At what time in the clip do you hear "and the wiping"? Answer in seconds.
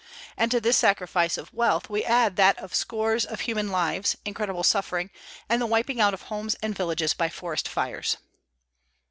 5.47-6.01